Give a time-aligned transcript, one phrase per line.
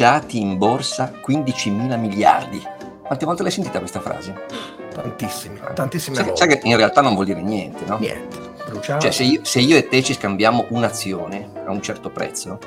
[0.00, 2.62] bruciati in borsa 15 mila miliardi.
[3.02, 4.46] Quante volte l'hai sentita questa frase?
[4.94, 6.40] Tantissime, tantissime sai, volte.
[6.40, 7.98] Sai che in realtà non vuol dire niente, no?
[7.98, 8.38] Niente.
[8.66, 9.02] Bruciati.
[9.02, 12.58] Cioè, se io, se io e te ci scambiamo un'azione a un certo prezzo,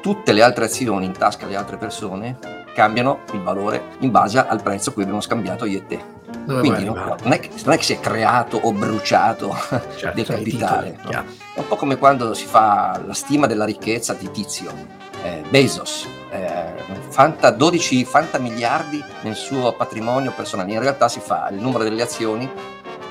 [0.00, 2.38] tutte le altre azioni in tasca alle altre persone
[2.72, 6.02] cambiano il valore in base al prezzo a cui abbiamo scambiato io e te.
[6.46, 9.54] Dove Quindi non, non è che, non è che si è creato o bruciato
[9.96, 10.92] Certo, del i capitale.
[10.92, 11.24] titoli, no?
[11.56, 14.72] È un po' come quando si fa la stima della ricchezza di Tizio,
[15.22, 16.72] eh, Bezos, eh,
[17.08, 20.72] fanta 12 fanta miliardi nel suo patrimonio personale.
[20.72, 22.50] In realtà si fa il numero delle azioni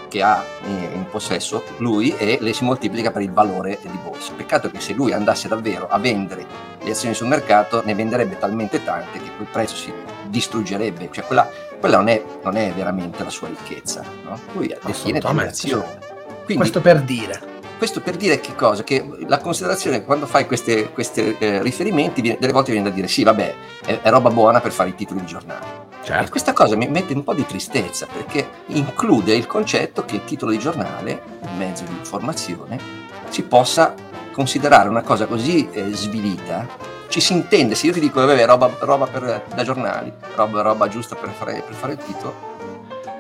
[0.10, 4.34] che ha in, possesso lui e le si moltiplica per il valore di borsa.
[4.34, 6.46] Peccato che se lui andasse davvero a vendere
[6.82, 9.94] le azioni sul mercato ne venderebbe talmente tante che quel prezzo si
[10.28, 11.10] distruggerebbe.
[11.12, 11.50] Cioè quella,
[11.80, 14.04] quella non, è, non è veramente la sua ricchezza.
[14.24, 14.40] No?
[14.54, 15.88] Lui detiene delle azioni.
[16.44, 17.58] Quindi, Questo per dire.
[17.80, 18.84] Questo per dire che cosa?
[18.84, 20.88] Che la considerazione, quando fai questi
[21.40, 24.90] riferimenti, viene- delle volte viene da dire sì, vabbè, è, è roba buona per fare
[24.90, 25.88] i titoli di giornale.
[26.02, 26.30] E Certo.
[26.32, 30.52] questa cosa mi mette un po' di tristezza perché include il concetto che il titolo
[30.52, 32.78] di giornale, un mezzo di informazione,
[33.30, 33.94] si possa
[34.32, 36.68] considerare una cosa così eh, svilita.
[37.08, 40.88] Ci si intende, se io ti dico, vabbè, roba, roba per- da giornali, roba, roba
[40.90, 42.49] giusta per fare, per fare il titolo,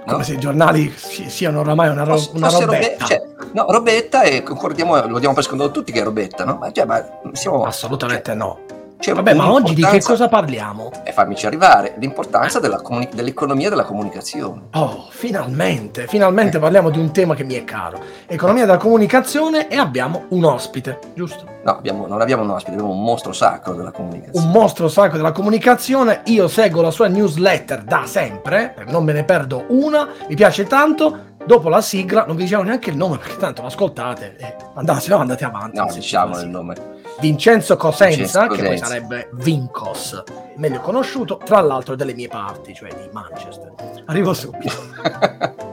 [0.09, 0.13] no?
[0.13, 2.65] Come se i giornali si- siano ormai una, ro- una robetta.
[2.65, 3.21] robe- cioè,
[3.53, 6.57] no, robetta e concordiamo, lo diamo per scontato tutti che è robetta, no?
[6.59, 8.59] Ma, cioè, ma siamo, Assolutamente no.
[8.99, 10.91] C'è Vabbè, ma oggi di che cosa parliamo?
[11.05, 14.63] E fammici arrivare, l'importanza della comuni- dell'economia della comunicazione.
[14.73, 17.97] Oh, finalmente, finalmente parliamo di un tema che mi è caro.
[18.27, 21.45] Economia della comunicazione e abbiamo un ospite, giusto?
[21.63, 24.45] No, abbiamo- non abbiamo un ospite, abbiamo un mostro sacro della comunicazione.
[24.45, 26.21] Un mostro sacro della comunicazione.
[26.25, 31.27] Io seguo la sua newsletter da sempre, non me ne perdo una, mi piace tanto.
[31.45, 35.07] Dopo la sigla, non vi diciamo neanche il nome perché tanto lo ascoltate e andate,
[35.07, 35.77] no andate avanti.
[35.77, 36.97] No, diciamo il nome.
[37.19, 40.23] Vincenzo Cosenza, Vincenzo che poi sarebbe Vincos,
[40.55, 43.73] meglio conosciuto, tra l'altro delle mie parti, cioè di Manchester.
[44.05, 45.57] Arrivo subito.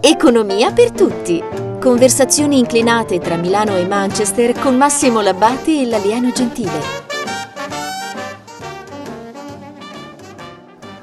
[0.00, 1.42] Economia per tutti.
[1.78, 7.06] Conversazioni inclinate tra Milano e Manchester con Massimo Labbate e l'alieno gentile.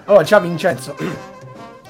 [0.06, 1.34] Allora, ciao Vincenzo.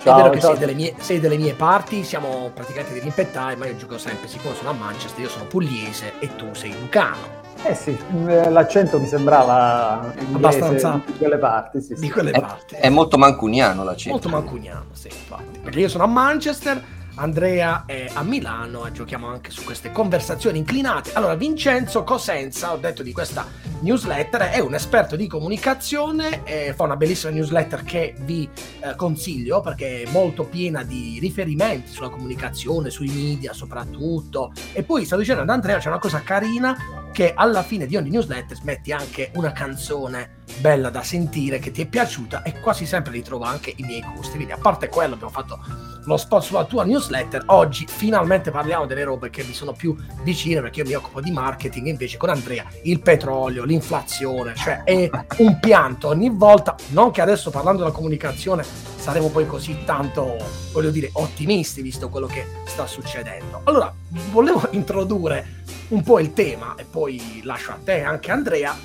[0.10, 0.50] È Ciao, vero che ciao.
[0.52, 4.28] sei delle, mie, sei delle mie parti, siamo praticamente dei rimpettai, ma io gioco sempre,
[4.28, 7.44] siccome sono a Manchester, io sono pugliese e tu sei lucano.
[7.64, 11.02] Eh sì, eh, l'accento mi sembrava Abbastanza.
[11.04, 12.02] di quelle parti, sì, sì.
[12.02, 12.76] Di quelle È, parti.
[12.76, 14.12] è molto mancuniano la città.
[14.12, 15.60] Molto mancuniano, sì, infatti.
[15.64, 16.84] Perché io sono a Manchester,
[17.16, 21.14] Andrea è a Milano e giochiamo anche su queste conversazioni inclinate.
[21.14, 23.48] Allora, Vincenzo Cosenza, ho detto di questa
[23.80, 28.50] newsletter, è un esperto di comunicazione, e fa una bellissima newsletter che vi
[28.80, 34.52] eh, consiglio perché è molto piena di riferimenti sulla comunicazione, sui media soprattutto.
[34.74, 38.10] E poi stavo dicendo ad Andrea c'è una cosa carina che alla fine di ogni
[38.10, 43.14] newsletter metti anche una canzone bella da sentire che ti è piaciuta e quasi sempre
[43.14, 44.36] ritrova anche i miei gusti.
[44.36, 45.58] Quindi a parte quello abbiamo fatto
[46.04, 50.60] lo spot sulla tua newsletter, oggi finalmente parliamo delle robe che mi sono più vicine
[50.60, 55.58] perché io mi occupo di marketing invece con Andrea il petrolio, l'inflazione, cioè è un
[55.62, 58.66] pianto ogni volta, non che adesso parlando della comunicazione
[58.98, 60.36] saremo poi così tanto,
[60.74, 63.62] voglio dire, ottimisti visto quello che sta succedendo.
[63.64, 63.94] Allora,
[64.32, 68.76] volevo introdurre un po' il tema e poi lascio a te anche Andrea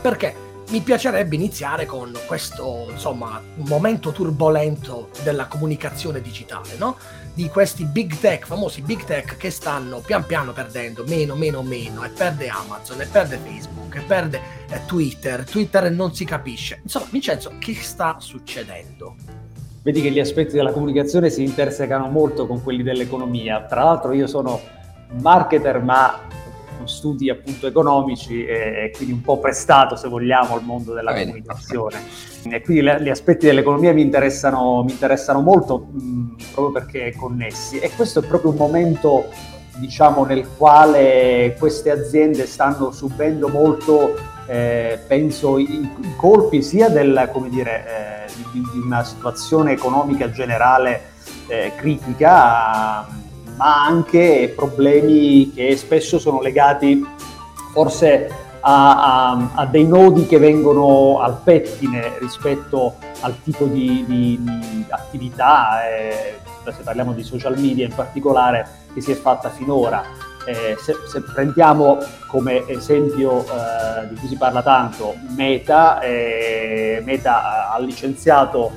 [0.00, 6.96] perché mi piacerebbe iniziare con questo, insomma, momento turbolento della comunicazione digitale, no?
[7.34, 12.04] Di questi big tech, famosi big tech che stanno pian piano perdendo meno, meno, meno,
[12.04, 16.80] e perde Amazon, e perde Facebook, e perde eh, Twitter, Twitter non si capisce.
[16.82, 19.14] Insomma, Vincenzo, che sta succedendo?
[19.82, 23.64] Vedi che gli aspetti della comunicazione si intersecano molto con quelli dell'economia.
[23.66, 24.60] Tra l'altro io sono
[25.20, 26.20] marketer, ma
[26.76, 31.24] con studi appunto economici e quindi un po' prestato, se vogliamo, al mondo della Bene.
[31.24, 31.98] comunicazione.
[32.44, 37.78] E quindi le- gli aspetti dell'economia mi interessano, mi interessano molto mh, proprio perché connessi.
[37.78, 39.30] E questo è proprio un momento,
[39.76, 44.14] diciamo, nel quale queste aziende stanno subendo molto,
[44.46, 50.30] eh, penso, i, i colpi sia del, come dire, eh, di, di una situazione economica
[50.30, 51.14] generale
[51.48, 53.24] eh, critica,
[53.56, 57.04] ma anche problemi che spesso sono legati
[57.72, 58.30] forse
[58.60, 64.84] a, a- a dei nodi che vengono al pettine rispetto al tipo di, di- di
[64.88, 70.02] attività, eh, se parliamo di social media in particolare, che si è fatta finora.
[70.46, 71.98] Eh, se, se prendiamo
[72.28, 78.70] come esempio eh, di cui si parla tanto Meta, eh, Meta ha licenziato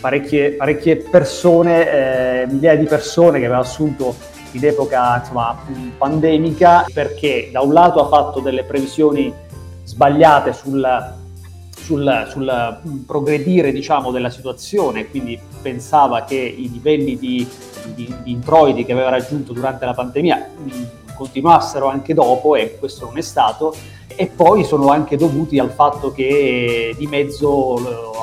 [0.00, 4.14] parecchie, parecchie persone, eh, migliaia di persone che aveva assunto
[4.52, 5.56] in epoca insomma,
[5.96, 9.32] pandemica perché da un lato ha fatto delle previsioni
[9.84, 11.14] sbagliate sul,
[11.76, 17.46] sul, sul progredire diciamo, della situazione, quindi pensava che i livelli di,
[17.94, 20.50] di, di introiti che aveva raggiunto durante la pandemia
[21.14, 23.74] continuassero anche dopo e questo non è stato
[24.06, 27.74] e poi sono anche dovuti al fatto che di mezzo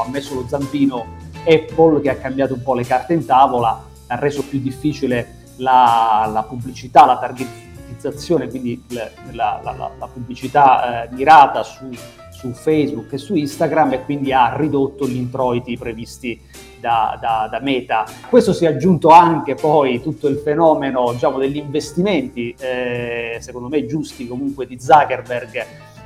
[0.02, 4.16] ha messo lo zampino Apple che ha cambiato un po' le carte in tavola, ha
[4.16, 11.64] reso più difficile la, la pubblicità, la targetizzazione, quindi la, la, la pubblicità eh, mirata
[11.64, 11.90] su,
[12.32, 16.40] su, Facebook e su Instagram e quindi ha ridotto gli introiti previsti
[16.80, 18.06] da, da, da, Meta.
[18.30, 23.86] Questo si è aggiunto anche poi tutto il fenomeno diciamo, degli investimenti, eh, secondo me
[23.86, 25.66] giusti comunque, di Zuckerberg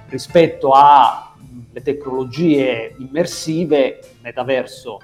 [0.09, 4.99] rispetto alle tecnologie immersive, metaverso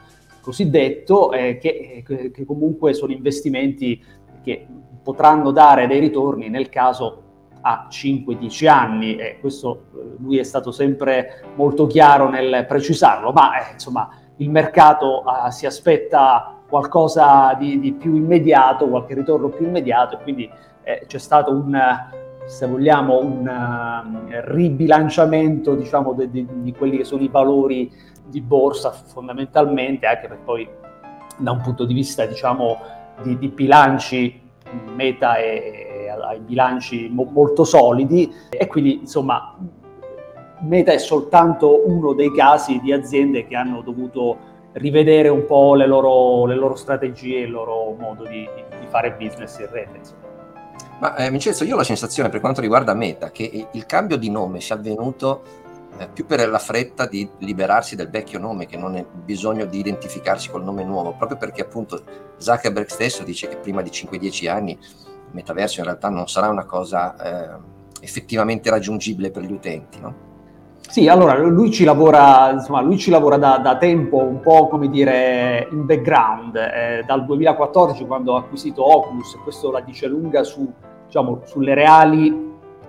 [0.46, 4.00] cosiddetto, eh, che, che, comunque sono investimenti
[4.44, 4.68] che
[5.02, 7.24] potranno dare dei ritorni nel caso
[7.62, 13.58] a 5-10 anni e questo eh, lui è stato sempre molto chiaro nel precisarlo, ma
[13.58, 14.08] eh, insomma
[14.38, 20.22] il mercato eh, si aspetta qualcosa di, di, più immediato, qualche ritorno più immediato e
[20.22, 20.48] quindi
[20.84, 21.76] eh, c'è stato un,
[22.46, 27.92] se vogliamo, un uh, ribilanciamento diciamo, di, di, di quelli che sono i valori
[28.26, 30.70] di borsa fondamentalmente, anche perché poi
[31.38, 32.80] da un punto di vista diciamo,
[33.24, 34.44] di, di bilanci
[34.96, 39.56] Meta e ai bilanci mo, molto solidi e quindi insomma
[40.62, 45.86] Meta è soltanto uno dei casi di aziende che hanno dovuto rivedere un po' le
[45.86, 48.48] loro, le loro strategie, il loro modo di,
[48.80, 49.98] di fare business in rete.
[49.98, 50.24] Insomma.
[51.00, 54.30] Ma eh, Vincenzo, io ho la sensazione per quanto riguarda Meta che il cambio di
[54.30, 55.42] nome sia avvenuto
[55.98, 59.80] eh, più per la fretta di liberarsi del vecchio nome, che non è bisogno di
[59.80, 62.02] identificarsi col nome nuovo, proprio perché appunto
[62.38, 66.66] Zuckerberg stesso dice che prima di 5-10 anni il metaverso in realtà non sarà una
[66.66, 67.58] cosa eh,
[68.02, 70.34] effettivamente raggiungibile per gli utenti, no?
[70.88, 74.88] Sì, allora lui ci lavora, insomma, lui ci lavora da, da, tempo un po' come
[74.88, 80.72] dire in background, eh, dal 2014 quando ha acquisito Oculus, questo la dice lunga su,
[81.06, 82.45] diciamo, sulle reali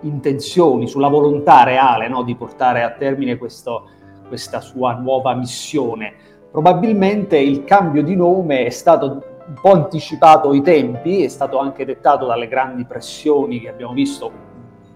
[0.07, 3.89] intenzioni, sulla volontà reale no, di portare a termine questo,
[4.29, 6.15] questa sua nuova missione.
[6.51, 11.85] Probabilmente il cambio di nome è stato un po' anticipato ai tempi, è stato anche
[11.85, 14.31] dettato dalle grandi pressioni che abbiamo visto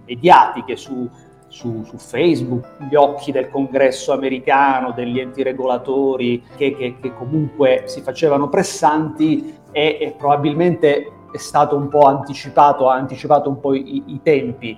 [0.06, 1.08] mediatiche su,
[1.46, 7.84] su, su Facebook, gli occhi del congresso americano, degli enti regolatori che, che, che comunque
[7.86, 13.74] si facevano pressanti e, e probabilmente è stato un po' anticipato, ha anticipato un po'
[13.74, 14.76] i, i tempi,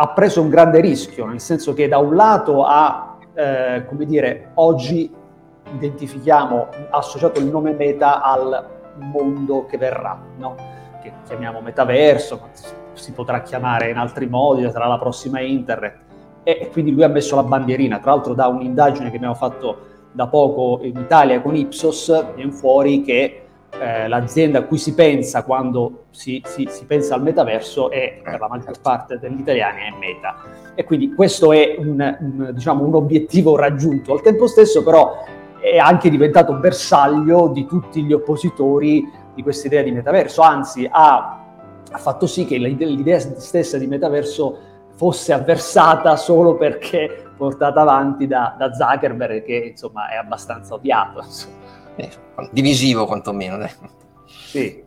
[0.00, 4.50] ha preso un grande rischio, nel senso che da un lato ha, eh, come dire,
[4.54, 5.12] oggi
[5.74, 8.64] identifichiamo, associato il nome Meta al
[8.94, 10.54] mondo che verrà, no?
[11.02, 12.40] che chiamiamo metaverso,
[12.92, 15.96] si potrà chiamare in altri modi, sarà la prossima internet.
[16.44, 19.78] E quindi lui ha messo la bandierina, tra l'altro da un'indagine che abbiamo fatto
[20.12, 25.44] da poco in Italia con Ipsos, viene fuori che eh, l'azienda a cui si pensa
[25.44, 29.96] quando si, si, si, pensa al metaverso è per la maggior parte degli italiani è
[29.98, 30.36] Meta.
[30.74, 34.12] E quindi questo è un, un, diciamo, un obiettivo raggiunto.
[34.12, 35.24] Al tempo stesso però
[35.60, 41.44] è anche diventato bersaglio di tutti gli oppositori di questa idea di metaverso, anzi ha,
[41.90, 44.58] ha fatto sì che l'idea stessa di metaverso
[44.94, 51.20] fosse avversata solo perché portata avanti da, da Zuckerberg che insomma è abbastanza odiato.
[51.22, 51.56] Insomma
[51.98, 52.10] eh,
[52.52, 53.62] divisivo quantomeno.
[53.64, 53.72] Eh.
[54.26, 54.86] Sì.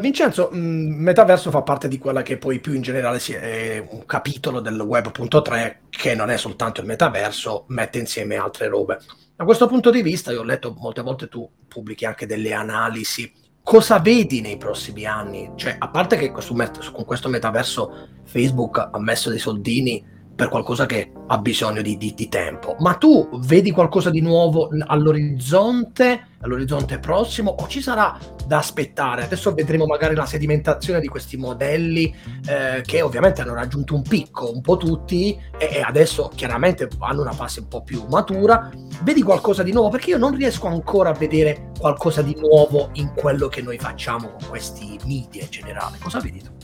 [0.00, 4.78] Vincenzo, Metaverso fa parte di quella che poi più in generale è un capitolo del
[4.78, 8.98] web.3 che non è soltanto il metaverso, mette insieme altre robe.
[9.34, 13.32] Da questo punto di vista, io ho letto molte volte tu pubblichi anche delle analisi.
[13.62, 15.50] Cosa vedi nei prossimi anni?
[15.54, 20.04] Cioè, a parte che con questo metaverso Facebook ha messo dei soldini
[20.34, 22.76] per qualcosa che ha bisogno di, di, di, tempo.
[22.80, 29.24] Ma tu vedi qualcosa di nuovo all'orizzonte, all'orizzonte prossimo, o ci sarà da aspettare?
[29.24, 32.14] Adesso vedremo magari la sedimentazione di questi modelli
[32.46, 37.22] eh, che ovviamente hanno raggiunto un picco, un po' tutti, e, e, adesso chiaramente hanno
[37.22, 38.70] una fase un po' più matura.
[39.02, 39.88] Vedi qualcosa di nuovo?
[39.88, 44.30] Perché io non riesco ancora a vedere qualcosa di nuovo in quello che noi facciamo
[44.30, 45.98] con questi media in generale.
[46.00, 46.63] Cosa vedi tu?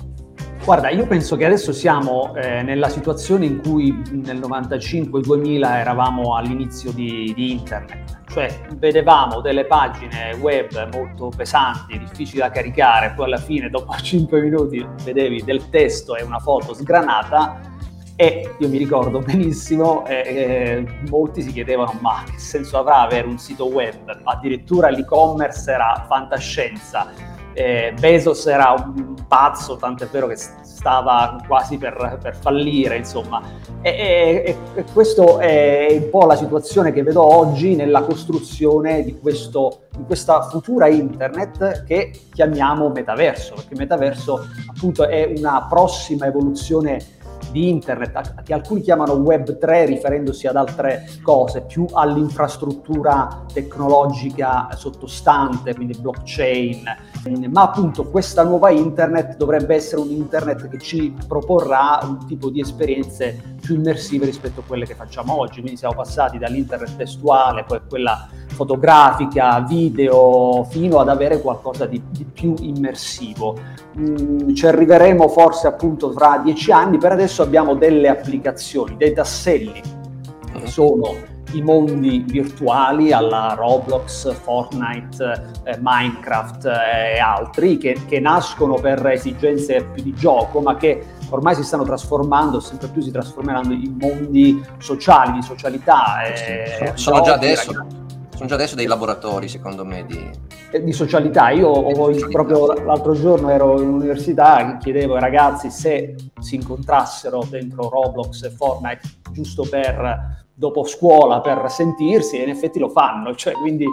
[0.62, 6.92] Guarda, io penso che adesso siamo eh, nella situazione in cui nel 95-2000 eravamo all'inizio
[6.92, 13.38] di, di, internet, cioè vedevamo delle pagine web molto pesanti, difficili da caricare, poi alla
[13.38, 17.58] fine dopo 5 minuti vedevi del testo e una foto sgranata
[18.14, 23.26] e io mi ricordo benissimo, eh, eh, molti si chiedevano ma che senso avrà avere
[23.26, 30.26] un sito web, addirittura l'e-commerce era fantascienza eh, Bezos era un pazzo, tanto è vero
[30.26, 33.42] che stava quasi per, per fallire, insomma.
[33.82, 39.18] E, e, e, questo è un po' la situazione che vedo oggi nella costruzione di,
[39.18, 47.18] questo, di questa futura internet che chiamiamo metaverso, perché metaverso appunto è una prossima evoluzione
[47.50, 55.74] di internet, che alcuni chiamano Web 3 riferendosi ad altre cose, più all'infrastruttura tecnologica sottostante,
[55.74, 56.82] quindi blockchain,
[57.50, 62.60] ma appunto questa nuova internet dovrebbe essere un internet che ci proporrà un tipo di
[62.60, 67.80] esperienze più immersive rispetto a quelle che facciamo oggi, quindi siamo passati dall'internet testuale, poi
[67.88, 73.56] quella fotografica, video, fino ad avere qualcosa di, di più immersivo.
[73.98, 79.80] Mm, ci arriveremo forse appunto fra dieci anni, per adesso abbiamo delle applicazioni, dei tasselli
[80.52, 88.20] che sono i mondi virtuali alla Roblox, Fortnite, eh, Minecraft eh, e altri che, che,
[88.20, 93.10] nascono per esigenze più di gioco ma che ormai si stanno trasformando, sempre più si
[93.10, 96.22] trasformeranno in mondi sociali, di socialità.
[96.22, 97.72] Eh, sono, sono già adesso.
[97.72, 97.99] Ragazzi
[98.40, 100.30] sono già adesso dei laboratori, secondo me, di,
[100.70, 101.50] eh, di socialità.
[101.50, 107.46] Io ho, proprio l'altro giorno ero in università e chiedevo ai ragazzi se si incontrassero
[107.50, 109.00] dentro Roblox e Fortnite
[109.32, 113.84] giusto per dopo scuola per sentirsi e in effetti lo fanno, cioè quindi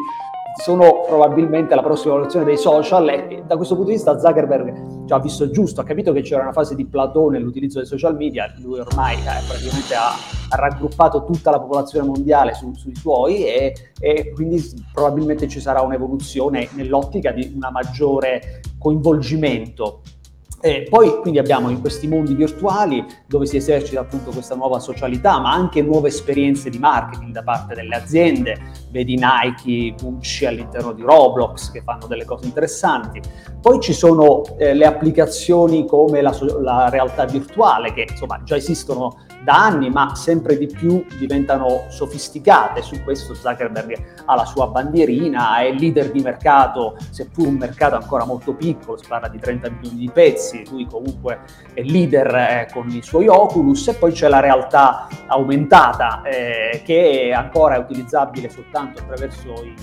[0.58, 5.18] sono probabilmente la prossima evoluzione dei social e da questo punto di vista Zuckerberg cioè,
[5.18, 8.54] ha visto giusto, ha capito che c'era una fase di plateau nell'utilizzo dei social media,
[8.60, 10.10] lui ormai eh, praticamente ha,
[10.50, 14.62] ha, raggruppato tutta la popolazione mondiale su, sui suoi e, e quindi
[14.94, 20.02] probabilmente ci sarà un'evoluzione nell'ottica di un maggiore coinvolgimento.
[20.60, 25.40] E poi quindi abbiamo in questi mondi virtuali dove si esercita appunto questa nuova socialità,
[25.40, 28.58] ma anche nuove esperienze di marketing da parte delle aziende,
[28.90, 33.22] vedi Nike, Gucci all'interno di Roblox che fanno delle cose interessanti.
[33.62, 39.26] Poi ci sono eh, le applicazioni come la, la realtà virtuale che insomma già esistono
[39.44, 42.82] da anni, ma sempre di più diventano sofisticate.
[42.82, 48.26] Su questo Zuckerberg ha la sua bandierina, è leader di mercato, seppur un mercato ancora
[48.26, 51.40] molto piccolo, si parla di 30 milioni di pezzi, lui comunque
[51.74, 57.32] è leader eh, con i suoi Oculus e poi c'è la realtà aumentata eh, che
[57.34, 59.76] ancora è utilizzabile soltanto attraverso i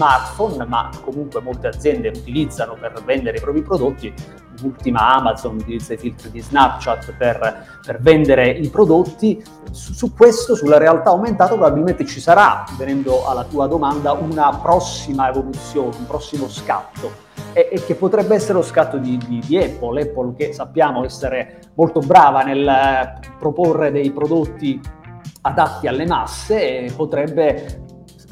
[0.00, 4.12] smartphone, ma comunque molte aziende utilizzano per vendere i propri prodotti.
[4.62, 10.54] Ultima Amazon utilizza i filtri di Snapchat per, per vendere i prodotti, su, su, questo,
[10.54, 16.48] sulla realtà aumentata, probabilmente ci sarà, venendo alla tua domanda, una prossima evoluzione, un prossimo
[16.48, 17.28] scatto.
[17.52, 21.60] E, e che potrebbe essere lo scatto di, di, di Apple, Apple che sappiamo essere
[21.74, 24.80] molto brava nel eh, proporre dei prodotti
[25.42, 27.88] adatti alle masse potrebbe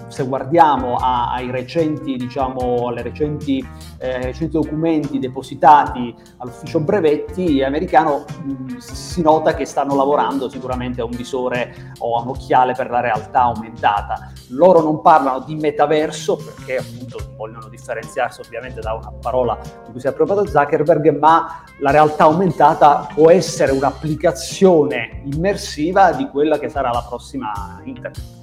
[0.08, 3.66] se guardiamo a, ai recenti, diciamo, alle recenti,
[3.98, 11.00] eh, recenti documenti depositati all'ufficio brevetti americano, mh, mm, si nota che stanno lavorando sicuramente
[11.00, 14.32] a un visore o a un occhiale per la realtà aumentata.
[14.48, 20.00] Loro non parlano di metaverso perché appunto vogliono differenziarsi ovviamente da una parola di cui
[20.00, 26.68] si è appropriato Zuckerberg, ma la realtà aumentata può essere un'applicazione immersiva di quella che
[26.68, 28.37] sarà la prossima internet.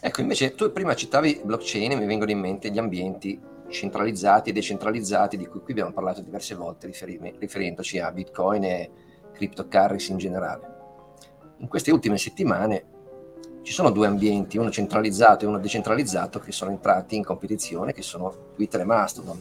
[0.00, 4.52] Ecco, invece tu prima citavi blockchain e mi vengono in mente gli ambienti centralizzati e
[4.52, 6.90] decentralizzati di cui qui abbiamo parlato diverse volte
[7.38, 8.90] riferendoci a Bitcoin e
[9.32, 10.76] cryptocurrency in generale.
[11.58, 12.96] In queste ultime settimane
[13.62, 18.02] ci sono due ambienti, uno centralizzato e uno decentralizzato, che sono entrati in competizione, che
[18.02, 19.40] sono Twitter e Mastodon.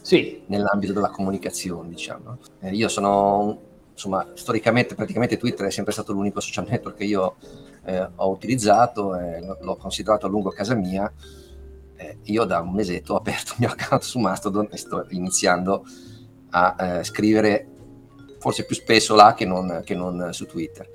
[0.00, 0.42] Sì.
[0.46, 2.38] Nell'ambito della comunicazione, diciamo.
[2.60, 3.60] Eh, io sono,
[3.92, 7.36] insomma, storicamente, praticamente Twitter è sempre stato l'unico social network che io
[7.84, 11.10] eh, ho utilizzato, eh, l'ho considerato a lungo casa mia.
[11.96, 15.84] Eh, io da un mesetto ho aperto il mio account su Mastodon e sto iniziando
[16.50, 17.68] a eh, scrivere
[18.38, 20.88] forse più spesso là che non, che non, su Twitter,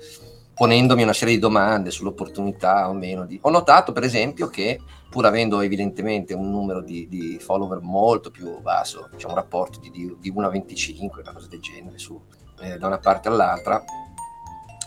[0.54, 3.38] ponendomi una serie di domande sull'opportunità o meno di...
[3.42, 4.80] Ho notato per esempio che
[5.10, 9.90] pur avendo evidentemente un numero di, di follower molto più basso, c'è un rapporto di,
[9.90, 12.20] di, di 1 a 25, una cosa del genere, su,
[12.60, 13.82] eh, da una parte all'altra,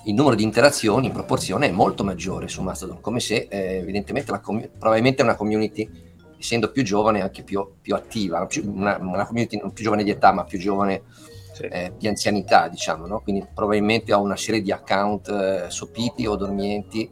[0.05, 4.31] il numero di interazioni in proporzione è molto maggiore su Mastodon, come se eh, evidentemente
[4.31, 5.89] la com- probabilmente una community,
[6.37, 10.33] essendo più giovane, anche più, più attiva, una, una, community non più giovane di età,
[10.33, 11.03] ma più giovane
[11.53, 11.63] sì.
[11.63, 13.21] eh, di anzianità, diciamo, no?
[13.21, 17.09] quindi probabilmente ho una serie di account eh, sopiti o dormienti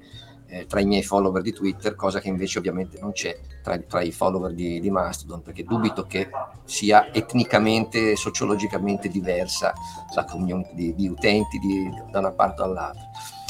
[0.51, 4.01] eh, tra i miei follower di Twitter, cosa che invece ovviamente non c'è tra, tra
[4.01, 6.29] i follower di, di, Mastodon, perché dubito che
[6.65, 9.73] sia etnicamente, sociologicamente diversa
[10.13, 13.07] la community di, di utenti di, da una parte all'altra.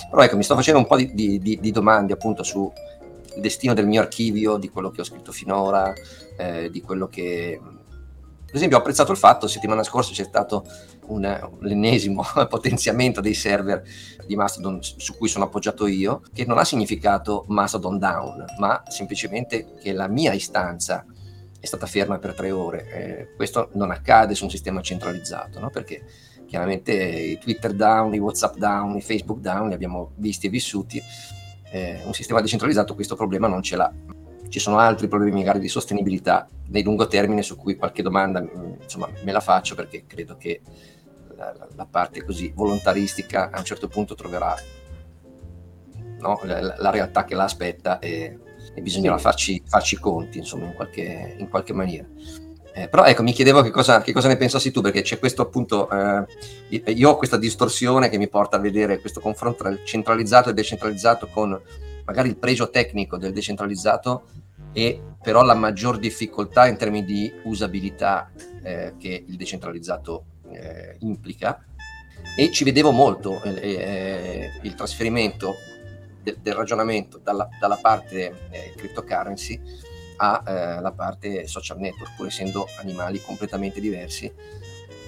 [0.09, 2.71] Però ecco, mi sto facendo un po' di, di domande appunto su
[3.35, 5.93] il destino del mio archivio, di quello che ho scritto finora,
[6.37, 7.59] eh, di quello che...
[8.45, 10.65] Per esempio ho apprezzato il fatto, settimana scorsa c'è stato
[11.11, 13.83] un, l'ennesimo potenziamento dei server
[14.25, 19.73] di Mastodon su cui sono appoggiato io, che non ha significato Mastodon down, ma semplicemente
[19.81, 21.05] che la mia istanza
[21.59, 22.87] è stata ferma per tre ore.
[22.89, 25.69] Eh, questo non accade su un sistema centralizzato, no?
[25.69, 26.03] perché
[26.47, 31.01] chiaramente i Twitter down, i WhatsApp down, i Facebook down li abbiamo visti e vissuti.
[31.71, 33.93] Eh, un sistema decentralizzato questo problema non ce l'ha.
[34.49, 38.81] Ci sono altri problemi magari di sostenibilità nei lungo termine su cui qualche domanda mm,
[38.81, 40.61] insomma, me la faccio perché credo che
[41.57, 44.55] la, la parte così volontaristica a un certo punto troverà
[46.19, 46.39] no?
[46.43, 48.37] la, la, realtà che la aspetta e,
[48.73, 52.07] e bisognerà farci, farci, conti insomma in qualche, in qualche maniera.
[52.73, 55.41] Eh, però ecco, mi chiedevo che cosa, che cosa, ne pensassi tu, perché c'è questo
[55.41, 56.25] appunto, eh,
[56.93, 60.51] io ho questa distorsione che mi porta a vedere questo confronto tra il centralizzato e
[60.51, 61.59] il decentralizzato con
[62.05, 64.23] magari il pregio tecnico del decentralizzato
[64.71, 68.31] e però la maggior difficoltà in termini di usabilità
[68.63, 71.63] eh, che il decentralizzato eh, implica.
[72.37, 75.55] E ci vedevo molto eh, eh, il trasferimento
[76.21, 79.59] de- del ragionamento dalla, dalla parte cryptocurrency
[80.17, 84.31] alla eh, parte social network, pur essendo animali completamente diversi,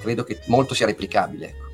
[0.01, 1.47] credo che molto sia replicabile.
[1.47, 1.71] Ecco.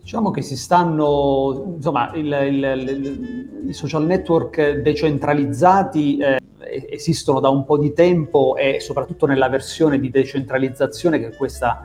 [0.00, 6.38] Diciamo che si stanno, insomma, i social network decentralizzati eh,
[6.90, 11.84] esistono da un po' di tempo e soprattutto nella versione di decentralizzazione che questa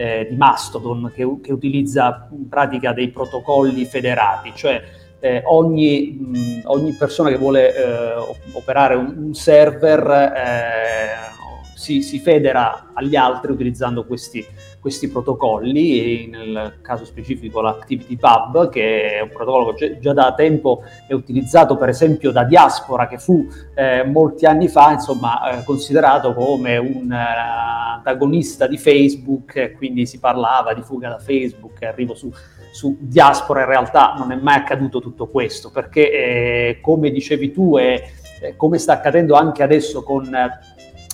[0.00, 4.82] eh, di Mastodon, che, che, utilizza in pratica dei protocolli federati, cioè
[5.18, 8.14] eh, ogni, mh, ogni, persona che vuole eh,
[8.52, 14.42] operare un, un server eh, si, si, federa agli altri utilizzando questi,
[14.80, 21.12] questi protocolli, nel caso specifico l'ActivityPub, che è un protocollo che già da tempo è
[21.12, 26.76] utilizzato per esempio da Diaspora, che fu eh, molti anni fa insomma, eh, considerato come
[26.78, 32.32] un uh, antagonista di Facebook, quindi si parlava di fuga da Facebook, arrivo su
[32.72, 33.60] su diaspora.
[33.60, 38.56] In realtà non è mai accaduto tutto questo, perché eh, come dicevi tu e eh,
[38.56, 40.24] come sta accadendo anche adesso con,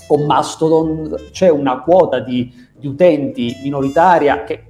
[0.06, 4.66] con Mastodon, c'è una quota di, di utenti minoritaria che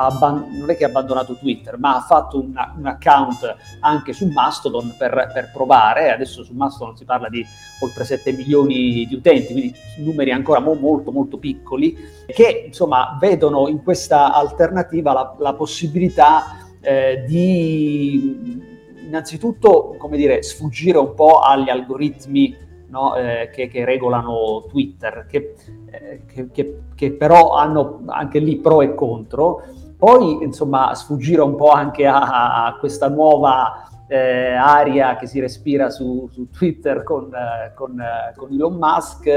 [0.00, 4.26] abban- non è che ha abbandonato Twitter, ma ha fatto una, un account anche su
[4.26, 6.10] Mastodon per, per, provare.
[6.10, 7.44] Adesso su Mastodon si parla di
[7.80, 13.68] oltre 7 milioni di utenti, quindi numeri ancora mo- molto molto piccoli, che insomma vedono
[13.68, 21.70] in questa alternativa la, la possibilità eh, di innanzitutto, come dire, sfuggire un po' agli
[21.70, 25.54] algoritmi No, eh, che, che, regolano Twitter, che,
[25.90, 29.62] eh, che, che, però hanno anche lì pro e contro,
[29.98, 35.90] poi, insomma, sfuggire un po' anche a, a questa nuova eh, aria che si respira
[35.90, 39.28] su, su Twitter con, eh, con, eh, con, Elon Musk,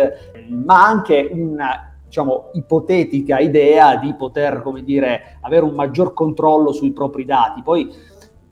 [0.49, 6.91] ma anche una diciamo, ipotetica idea di poter, come dire, avere un maggior controllo sui
[6.91, 7.61] propri dati.
[7.61, 7.93] Poi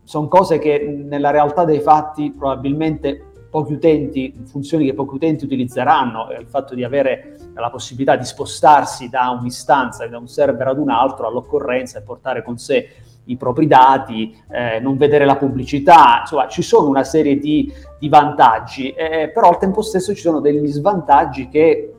[0.04, 6.28] sono cose che nella realtà dei fatti probabilmente pochi utenti, funzioni che pochi utenti utilizzeranno,
[6.40, 10.90] il fatto di avere la possibilità di spostarsi da un'istanza, da un server ad un
[10.90, 12.90] altro all'occorrenza e portare con sé
[13.26, 18.10] i propri dati, eh, non vedere la pubblicità, insomma ci sono una serie di, di
[18.10, 21.94] vantaggi, eh, però al tempo stesso ci sono degli svantaggi che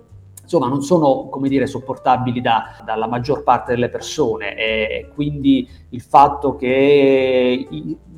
[0.50, 6.00] insomma non sono come dire sopportabili da, dalla maggior parte delle persone e quindi il
[6.00, 7.68] fatto che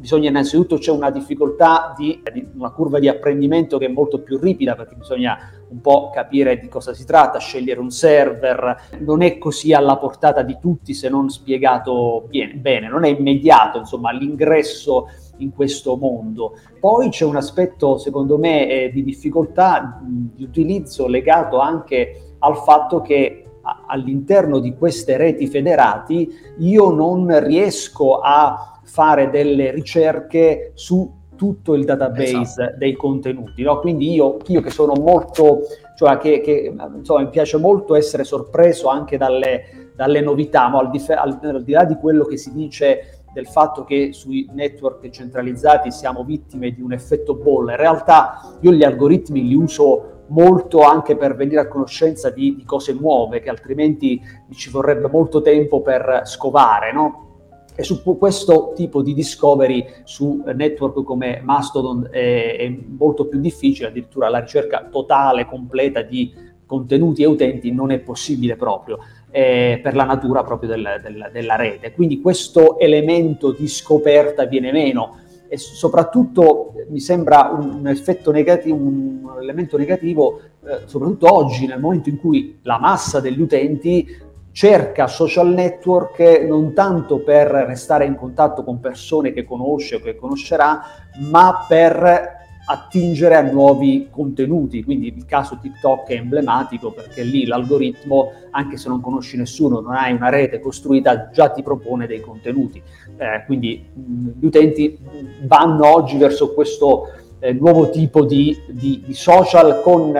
[0.02, 4.38] bisogna innanzitutto c'è una difficoltà di, di, una curva di apprendimento che è molto più
[4.38, 9.38] ripida perché bisogna un po' capire di cosa si tratta, scegliere un server, non è
[9.38, 12.88] così alla portata di tutti se non spiegato bene.
[12.88, 15.06] Non è immediato insomma l'ingresso
[15.42, 16.56] in questo mondo.
[16.78, 23.00] Poi c'è un aspetto, secondo me, eh, di difficoltà di utilizzo legato anche al fatto
[23.00, 23.44] che
[23.86, 26.28] all'interno di queste reti federati
[26.58, 32.76] io non riesco a fare delle ricerche su tutto il database esatto.
[32.78, 33.62] dei contenuti.
[33.62, 33.80] No?
[33.80, 35.62] Quindi io, io, che sono molto,
[35.96, 40.90] cioè che, che insomma, mi piace molto essere sorpreso anche dalle, dalle novità, ma al
[40.90, 45.08] di, al, al di là di quello che si dice del fatto che sui network
[45.10, 47.72] centralizzati siamo vittime di un effetto bolla.
[47.72, 52.64] In realtà io gli algoritmi li uso molto anche per venire a conoscenza di, di
[52.64, 54.20] cose nuove che altrimenti
[54.52, 57.26] ci vorrebbe molto tempo per scovare, no?
[57.74, 63.88] E su questo tipo di discovery su network come Mastodon è, è molto più difficile,
[63.88, 68.98] addirittura la ricerca totale, completa di contenuti e utenti non è possibile proprio
[69.32, 71.92] eh, per la natura proprio del, del, della rete.
[71.92, 75.18] Quindi questo elemento di scoperta viene meno
[75.48, 81.80] e soprattutto mi sembra un, un effetto negativo, un elemento negativo, eh, soprattutto oggi nel
[81.80, 88.14] momento in cui la massa degli utenti cerca social network non tanto per restare in
[88.14, 90.82] contatto con persone che conosce o che conoscerà,
[91.30, 94.84] ma per attingere a nuovi contenuti.
[94.84, 99.94] Quindi il caso TikTok è emblematico perché lì l'algoritmo, anche se non conosci nessuno, non
[99.94, 102.82] hai una rete costruita, già ti propone dei contenuti.
[103.16, 104.98] Eh, quindi mh, gli utenti
[105.42, 107.08] vanno oggi verso questo
[107.40, 110.12] eh, nuovo tipo di, di, di social con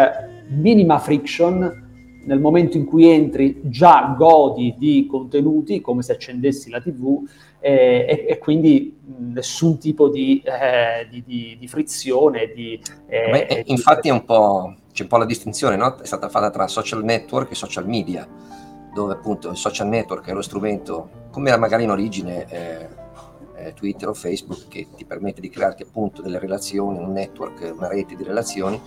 [0.49, 1.81] minima friction
[2.25, 7.25] nel momento in cui entri già godi di contenuti come se accendessi la tv
[7.63, 12.51] eh, e, e, quindi nessun tipo di, eh, di, di, di frizione.
[12.53, 15.97] Di, eh, Beh, infatti è un po', c'è un po' la distinzione, no?
[15.97, 18.29] è stata fatta tra social network e social media,
[18.93, 22.89] dove appunto il social network è lo strumento, come era magari in origine eh,
[23.55, 27.89] eh, Twitter o Facebook, che ti permette di crearti appunto delle relazioni, un network, una
[27.89, 28.81] rete di relazioni,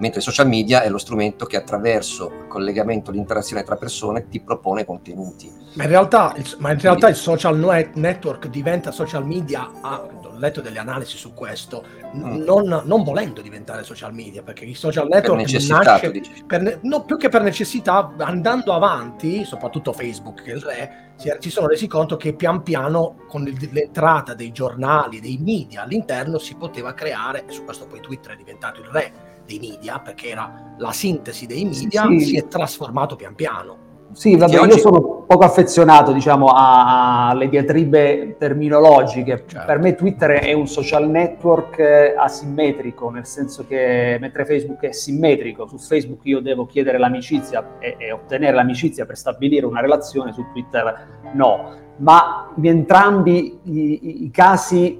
[0.00, 4.84] mentre social media è lo strumento che attraverso il collegamento, l'interazione tra persone ti propone
[4.84, 5.50] contenuti.
[5.74, 7.56] Ma in realtà, il, ma in realtà il social
[7.94, 11.84] network diventa social media, ah, ho letto delle analisi su questo,
[12.16, 12.42] mm.
[12.42, 16.12] non, non, volendo diventare social media, perché il social network per nasce,
[16.46, 21.30] per, no, più che per necessità, andando avanti, soprattutto Facebook che è il re, si,
[21.38, 26.56] si sono resi conto che pian piano con l'entrata dei giornali, dei media all'interno si
[26.56, 30.74] poteva creare, e su questo poi Twitter è diventato il re, dei media, perché era
[30.78, 32.20] la sintesi dei media, sì.
[32.20, 33.88] si è trasformato pian piano.
[34.12, 34.70] Sì, vabbè, oggi...
[34.70, 39.44] io sono poco affezionato, diciamo, alle diatribe terminologiche.
[39.46, 39.66] Certo.
[39.66, 44.92] Per me Twitter è un social network eh, asimmetrico, nel senso che mentre Facebook è
[44.92, 50.32] simmetrico, su Facebook io devo chiedere l'amicizia e, e ottenere l'amicizia per stabilire una relazione,
[50.32, 51.88] su Twitter no.
[51.98, 54.98] Ma in entrambi i, i casi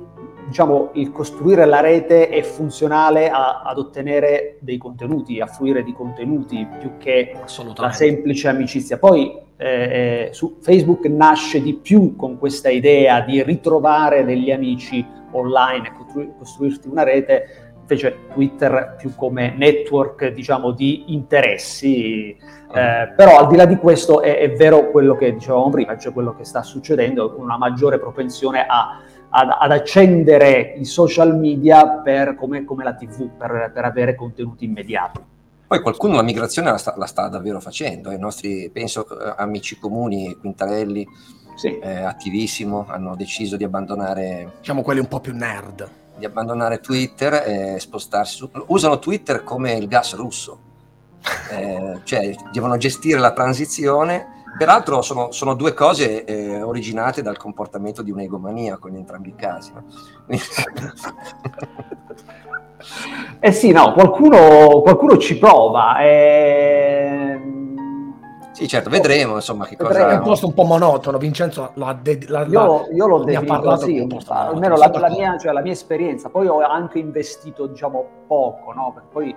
[0.51, 5.93] diciamo, il costruire la rete è funzionale a, ad ottenere dei contenuti, a fruire di
[5.93, 7.37] contenuti più che
[7.77, 8.99] la semplice amicizia.
[8.99, 15.07] Poi eh, eh, su Facebook nasce di più con questa idea di ritrovare degli amici
[15.31, 22.37] online e costru- costruirti una rete, invece Twitter più come network diciamo, di interessi.
[22.73, 23.03] Ah.
[23.03, 26.13] Eh, però al di là di questo è, è vero quello che dicevamo prima, cioè
[26.13, 32.35] quello che sta succedendo, una maggiore propensione a ad, ad, accendere i social media per,
[32.35, 35.21] come, come la TV, per, per, avere contenuti immediati.
[35.67, 39.79] Poi qualcuno la migrazione la sta, la sta davvero facendo, i nostri, penso, eh, amici
[39.79, 41.07] comuni, Quintarelli,
[41.55, 41.79] sì.
[41.79, 44.55] eh, attivissimo, hanno deciso di abbandonare...
[44.59, 45.89] Diciamo quelli un po' più nerd.
[46.17, 48.51] Di abbandonare Twitter e spostarsi su...
[48.67, 50.59] Usano Twitter come il gas russo,
[51.53, 58.03] eh, cioè devono gestire la transizione Peraltro sono, sono due cose eh, originate dal comportamento
[58.03, 59.73] di un egomaniaco in entrambi i casi.
[59.73, 59.85] No?
[63.41, 66.01] eh sì, no, qualcuno, qualcuno ci prova.
[66.01, 67.41] Eh...
[68.53, 70.11] Sì, certo, vedremo insomma che cosa...
[70.11, 74.07] È un posto un po' monotono, Vincenzo l'ha, de- l'ha, io, io l'ho definito così,
[74.27, 76.29] almeno la, la, mia, cioè, la mia esperienza.
[76.29, 78.93] Poi ho anche investito, diciamo, poco, no?
[78.93, 79.35] Perché poi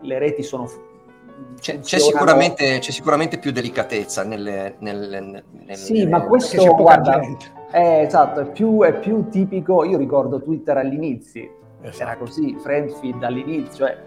[0.00, 0.66] le reti sono
[1.60, 4.76] c'è, c'è, sicuramente, c'è, sicuramente, più delicatezza nelle...
[4.80, 7.20] nelle, nelle sì, nelle, ma questo, guarda,
[7.70, 12.02] è, esatto, è più, è più, tipico, io ricordo Twitter all'inizio, esatto.
[12.02, 13.98] era così, friend feed all'inizio, cioè,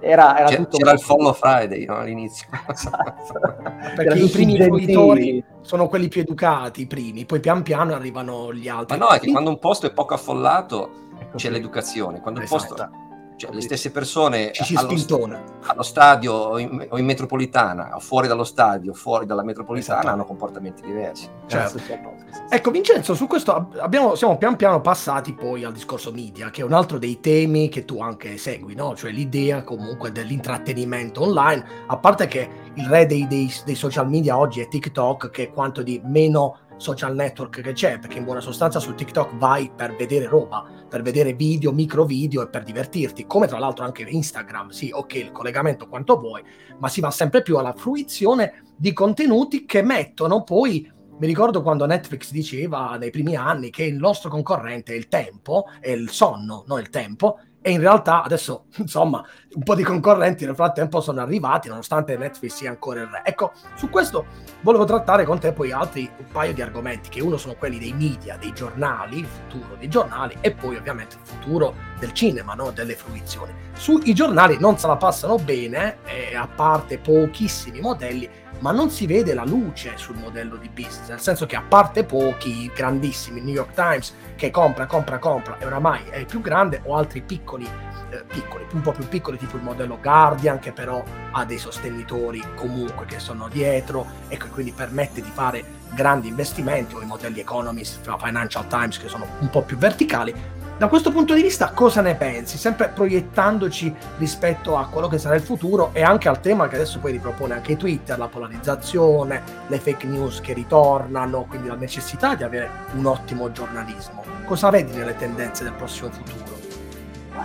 [0.00, 2.48] era, era c'era, c'era il follow Friday no, all'inizio.
[2.68, 3.40] esatto.
[3.96, 8.68] Perché i primi fruitori sono quelli più educati, i primi, poi pian piano arrivano gli
[8.68, 8.96] altri.
[8.96, 10.90] Ma no, è che quando un posto è poco affollato
[11.34, 12.62] c'è l'educazione, quando esatto.
[12.62, 13.08] il posto
[13.40, 18.44] cioè le stesse persone allo, allo, stadio o in, o in, metropolitana o fuori dallo
[18.44, 20.14] stadio, fuori dalla metropolitana esatto.
[20.14, 21.26] hanno comportamenti diversi.
[21.46, 21.78] Certo.
[21.78, 22.12] Certo.
[22.50, 26.64] Ecco Vincenzo, su questo abbiamo, siamo pian piano passati poi al discorso media, che è
[26.64, 28.94] un altro dei temi che tu anche segui, no?
[28.94, 34.36] cioè l'idea comunque dell'intrattenimento online, a parte che il re dei, dei, dei social media
[34.36, 38.40] oggi è TikTok, che è quanto di meno social network che c'è, perché in buona
[38.40, 43.26] sostanza su TikTok vai per vedere roba, per vedere video, micro video e per divertirti,
[43.26, 46.42] come tra l'altro anche Instagram, sì, ok, il collegamento quanto vuoi,
[46.78, 51.84] ma si va sempre più alla fruizione di contenuti che mettono poi mi ricordo quando
[51.84, 56.64] Netflix diceva nei primi anni che il nostro concorrente è il tempo, è il sonno,
[56.66, 61.20] non il tempo, e in realtà adesso insomma un po' di concorrenti nel frattempo sono
[61.20, 64.26] arrivati nonostante Netflix sia ancora il re ecco su questo
[64.62, 67.92] volevo trattare con te poi altri un paio di argomenti che uno sono quelli dei
[67.92, 72.70] media dei giornali il futuro dei giornali e poi ovviamente il futuro del cinema no?
[72.70, 78.28] delle fruizioni sui giornali non se la passano bene eh, a parte pochissimi modelli
[78.60, 82.04] ma non si vede la luce sul modello di business, nel senso che a parte
[82.04, 86.80] pochi grandissimi, New York Times che compra, compra, compra e oramai è il più grande,
[86.84, 87.66] o altri piccoli,
[88.10, 92.42] eh, piccoli, un po' più piccoli, tipo il modello Guardian, che però ha dei sostenitori
[92.54, 97.40] comunque che sono dietro e che quindi permette di fare grandi investimenti, o i modelli
[97.40, 100.34] Economist, Financial Times, che sono un po' più verticali,
[100.80, 102.56] da questo punto di vista cosa ne pensi?
[102.56, 107.00] Sempre proiettandoci rispetto a quello che sarà il futuro e anche al tema che adesso
[107.00, 112.44] poi ripropone anche Twitter, la polarizzazione, le fake news che ritornano, quindi la necessità di
[112.44, 114.24] avere un ottimo giornalismo.
[114.46, 116.58] Cosa vedi nelle tendenze del prossimo futuro?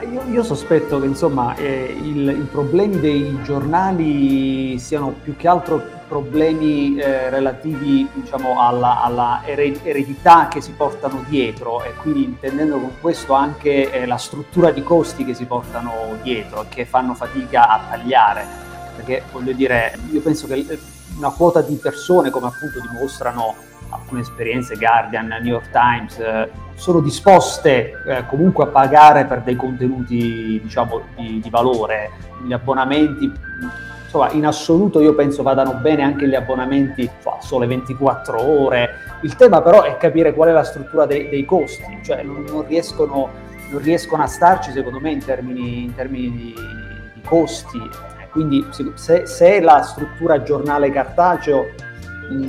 [0.09, 5.83] Io, io, sospetto che insomma, eh, il, i problemi dei giornali siano più che altro
[6.07, 12.91] problemi eh, relativi diciamo, alla, alla, eredità che si portano dietro e quindi intendendo con
[13.01, 17.67] questo anche eh, la struttura di costi che si portano dietro e che fanno fatica
[17.67, 18.45] a tagliare.
[18.95, 20.79] Perché voglio dire, io penso che eh,
[21.17, 23.55] una quota di persone, come appunto dimostrano
[23.89, 29.55] alcune esperienze Guardian, New York Times, eh, sono disposte eh, comunque a pagare per dei
[29.55, 32.11] contenuti diciamo, di, di valore,
[32.45, 33.31] gli abbonamenti
[34.05, 38.89] insomma, in assoluto io penso vadano bene anche gli abbonamenti a sole 24 ore.
[39.21, 42.65] Il tema però è capire qual è la struttura dei, dei costi, cioè non, non,
[42.65, 43.29] riescono,
[43.69, 46.53] non, riescono, a starci secondo me in termini, in termini di,
[47.13, 47.81] di, costi.
[48.31, 48.65] Quindi
[48.95, 51.65] se, se la struttura giornale cartaceo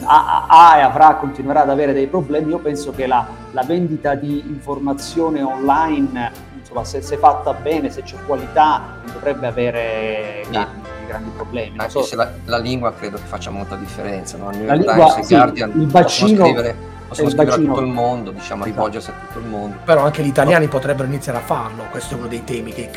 [0.04, 4.14] ha, ha, e avrà, continuerà ad avere dei problemi, io penso che la, la vendita
[4.14, 11.30] di informazione online, insomma, se, se, fatta bene, se c'è qualità, dovrebbe avere grandi, grandi
[11.34, 11.78] problemi.
[11.78, 12.02] Anche so.
[12.02, 14.50] se la, la, lingua credo che faccia molta differenza, no?
[14.50, 18.76] la lingua, sì, Guardian il bacino, scrivere possono scrivere a tutto il mondo, diciamo, esatto.
[18.76, 19.78] rivolgersi a tutto il mondo.
[19.84, 22.90] Però anche gli italiani potrebbero iniziare a farlo, questo è uno dei temi che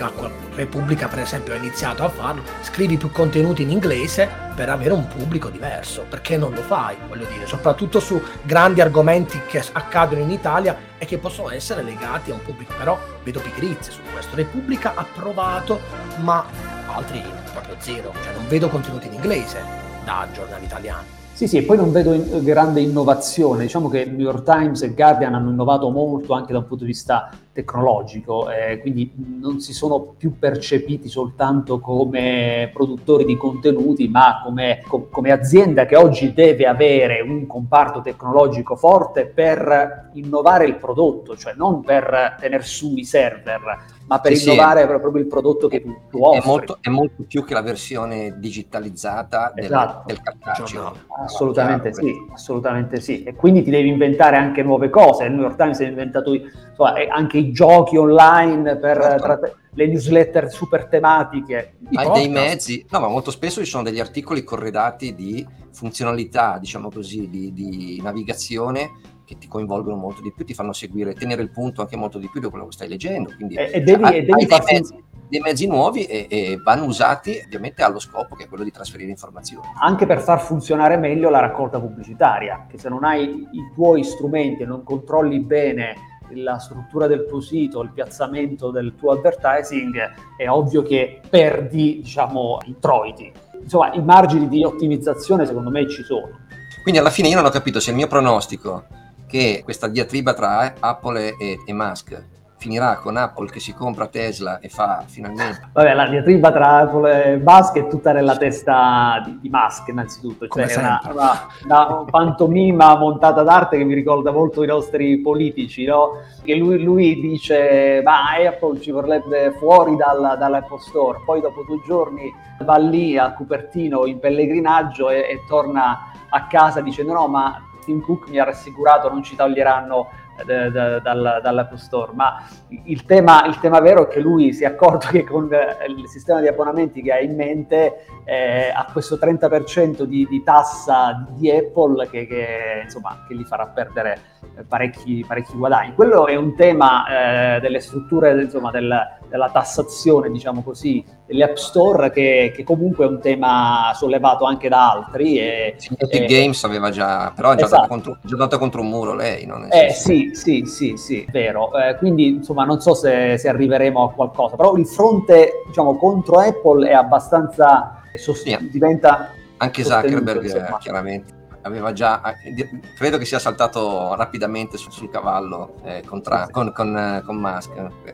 [0.56, 5.08] Repubblica per esempio ha iniziato a farlo, scrivi più contenuti in inglese per avere un
[5.08, 10.32] pubblico diverso, perché non lo fai, voglio dire, soprattutto su grandi argomenti che accadono in
[10.32, 14.36] Italia e che possono essere legati a un pubblico, però vedo pigrizie su questo.
[14.36, 15.80] Repubblica ha provato,
[16.18, 16.46] ma
[16.88, 19.62] altri proprio zero, cioè non vedo contenuti in inglese
[20.04, 21.19] da giornali italiani.
[21.40, 23.62] Sì, sì, e poi non vedo in, grande innovazione.
[23.62, 26.90] Diciamo che New York Times e Guardian hanno innovato molto anche da un punto di
[26.90, 34.42] vista tecnologico, eh, quindi non si sono più percepiti soltanto come produttori di contenuti, ma
[34.44, 40.76] come, com, come azienda che oggi deve avere un comparto tecnologico forte per innovare il
[40.76, 43.62] prodotto, cioè non per tenere su i server
[44.10, 44.88] ma per sì, innovare sì.
[44.88, 46.42] proprio il prodotto che tu, tu offri.
[46.42, 50.04] È molto, è molto, più che la versione digitalizzata esatto.
[50.08, 50.82] del, del cartaceo.
[50.82, 53.22] No, assolutamente sì, assolutamente sì.
[53.22, 55.26] E quindi ti devi inventare anche nuove cose.
[55.26, 59.24] Il New York Times ha inventato insomma, anche i giochi online per certo.
[59.24, 59.40] tra-
[59.72, 61.76] le newsletter super tematiche.
[61.94, 66.90] Hai dei mezzi, no, ma molto spesso ci sono degli articoli corredati di funzionalità, diciamo
[66.90, 71.52] così, di, di navigazione che ti coinvolgono molto di più, ti fanno seguire, tenere il
[71.52, 73.32] punto anche molto di più di quello che stai leggendo.
[73.36, 76.86] Quindi e, e devi, hai, e devi dei, mezzi, dei, mezzi, nuovi e, e, vanno
[76.86, 79.68] usati ovviamente allo scopo che è quello di trasferire informazioni.
[79.82, 84.64] Anche per far funzionare meglio la raccolta pubblicitaria, che se non hai i tuoi strumenti
[84.64, 85.94] e non controlli bene
[86.32, 89.96] la struttura del tuo sito, il piazzamento del tuo advertising,
[90.38, 93.32] è ovvio che perdi, diciamo, introiti.
[93.62, 96.48] Insomma, i margini di ottimizzazione secondo me ci sono.
[96.82, 98.86] Quindi alla fine io non ho capito se il mio pronostico
[99.30, 104.60] che questa diatriba tra Apple e, e Musk finirà con Apple che si compra Tesla
[104.60, 105.70] e fa finalmente.
[105.72, 110.48] Vabbè, la diatriba tra Apple e Musk è tutta nella testa di, di Musk, innanzitutto.
[110.48, 115.86] Cioè, è una, una, una, pantomima montata d'arte che mi ricorda molto i nostri politici,
[115.86, 116.18] no?
[116.44, 121.20] Che lui, lui dice: Ma Apple ci vorrebbe fuori dal, dall'Apple Store.
[121.26, 126.82] Poi, dopo due giorni, va lì a Cupertino in pellegrinaggio e, e torna a casa
[126.82, 130.10] dicendo: No, ma Tim Cook mi ha rassicurato non ci toglieranno
[130.48, 132.46] eh, dall'Apple Store, ma
[132.86, 136.08] il tema, il tema, vero è che lui si è accorto che con eh, il
[136.08, 141.50] sistema di abbonamenti che ha in mente eh, ha questo 30% di, di tassa di
[141.50, 144.20] Apple che, che, insomma, che gli farà perdere
[144.68, 145.96] parecchi, parecchi guadagni.
[145.96, 148.96] Quello è un tema eh, delle strutture insomma, del,
[149.28, 154.68] della tassazione, diciamo così, delle App Store che, che, comunque è un tema sollevato anche
[154.68, 155.38] da altri.
[155.38, 157.88] E, Epic Games aveva già, però è già, esatto.
[157.88, 159.46] contro, già data contro un muro lei.
[159.46, 159.64] No?
[159.70, 161.72] Eh, sì, sì, sì, sì, vero.
[161.78, 166.40] Eh, quindi insomma non so se, se, arriveremo a qualcosa, però il fronte diciamo, contro
[166.40, 168.02] Apple è abbastanza...
[168.16, 168.70] Sost- sì.
[168.72, 169.32] diventa...
[169.58, 176.04] Anche Zuckerberg chiaramente aveva già, eh, credo che sia saltato rapidamente sul, sul cavallo eh,
[176.06, 177.72] contra, con, con, eh, con, Musk.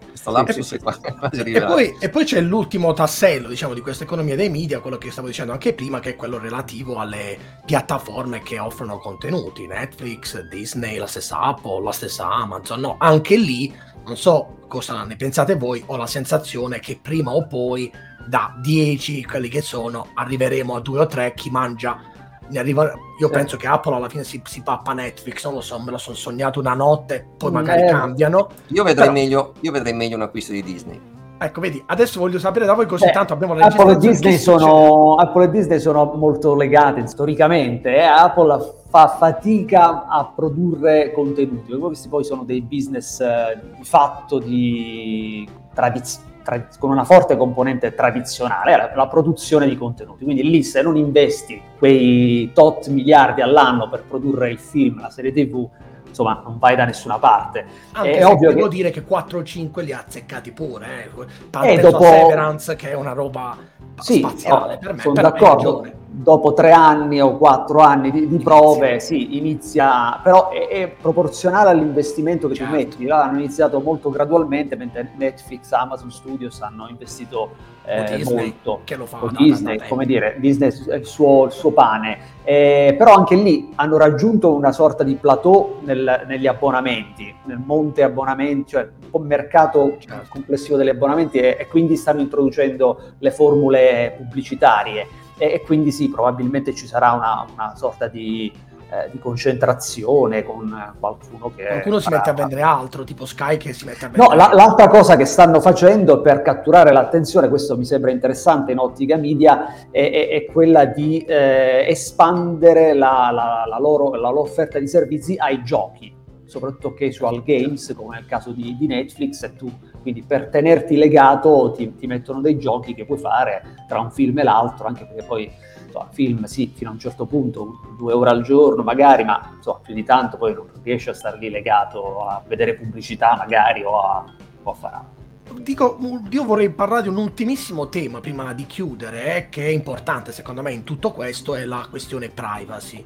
[0.10, 4.04] Questo lapsus e, è quasi e poi, e poi c'è l'ultimo tassello, diciamo, di questa
[4.04, 8.42] economia dei media, quello che stavo dicendo anche prima, che è quello relativo alle piattaforme
[8.42, 13.74] che offrono contenuti, Netflix, Disney, la stessa Apple, la stessa Amazon, no, anche lì,
[14.06, 17.92] non so cosa ne pensate voi, ho la sensazione che prima o poi
[18.26, 22.14] da 10 quelli che sono arriveremo a 2 o 3 chi mangia
[22.54, 25.92] arriva, io penso che Apple alla fine si, si pappa Netflix, non lo so, me
[25.92, 28.50] lo sono sognato una notte, poi magari eh, cambiano.
[28.68, 29.12] Io vedrei, Però...
[29.12, 31.14] meglio, io vedrei meglio un acquisto di Disney.
[31.38, 34.38] Ecco, vedi, adesso voglio sapere da voi così Beh, tanto abbiamo la Apple e, Disney
[34.38, 37.94] sono, Apple e Disney sono molto legate storicamente.
[37.94, 38.04] Eh?
[38.04, 45.48] Apple fa fatica a produrre contenuti, questi poi sono dei business eh, di fatto di
[45.74, 46.35] tradizione
[46.80, 50.24] con una forte componente tradizionale, la, la, produzione di contenuti.
[50.24, 55.32] Quindi lì se non investi quei tot miliardi all'anno per produrre il film, la serie
[55.32, 55.68] tv,
[56.08, 57.66] insomma non vai da nessuna parte.
[57.94, 58.76] Anche è ovvio devo che...
[58.76, 61.26] dire che 4 o 5 li ha azzeccati pure, eh.
[61.50, 62.04] Tanto e dopo...
[62.04, 63.58] Severance che è una roba
[64.00, 65.02] sì, spaziale oh, per me.
[65.02, 70.68] Sono d'accordo dopo tre anni o quattro anni di, di prove, sì, inizia, però è,
[70.68, 72.72] è proporzionale all'investimento che certo.
[72.72, 73.10] tu metti.
[73.10, 78.82] Hanno iniziato molto gradualmente, mentre Netflix, Amazon Studios hanno investito eh, molto.
[78.86, 82.34] Che lo fa o Disney, come dire, Disney è il suo, il suo pane.
[82.44, 88.04] Eh, però anche lì hanno raggiunto una sorta di plateau nel, negli abbonamenti, nel monte
[88.04, 90.28] abbonamenti, cioè un po' mercato certo.
[90.30, 96.10] complessivo degli abbonamenti e, e quindi stanno introducendo le formule pubblicitarie e, e quindi sì,
[96.10, 98.52] probabilmente ci sarà una, una sorta di,
[98.90, 101.66] eh, di, concentrazione con qualcuno che...
[101.66, 102.02] Qualcuno farà...
[102.02, 104.30] si mette a vendere altro, tipo Sky che si mette a vendere...
[104.30, 108.80] No, la, l'altra cosa che stanno facendo per catturare l'attenzione, questo mi sembra interessante in
[108.80, 114.42] ottica media, è, è, è quella di eh, espandere la, la, la, loro, la loro
[114.42, 116.14] offerta di servizi ai giochi
[116.46, 119.70] soprattutto casual games, come nel caso di, di Netflix, e tu
[120.06, 124.38] quindi per tenerti legato ti, ti, mettono dei giochi che puoi fare tra un film
[124.38, 125.52] e l'altro, anche perché poi
[125.84, 129.80] insomma, film sì, fino a un certo punto, due ore al giorno magari, ma insomma,
[129.82, 134.00] più di tanto poi non riesci a stare lì legato a vedere pubblicità magari o
[134.00, 134.26] a,
[134.62, 135.64] o a fare altro.
[135.64, 135.98] Dico,
[136.30, 140.62] io vorrei parlare di un ultimissimo tema prima di chiudere, eh, che è importante secondo
[140.62, 143.04] me in tutto questo, è la questione privacy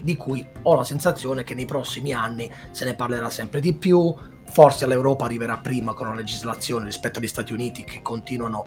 [0.00, 4.14] di cui ho la sensazione che nei prossimi anni se ne parlerà sempre di più,
[4.48, 8.64] forse l'Europa arriverà prima con una legislazione rispetto agli Stati Uniti che continuano,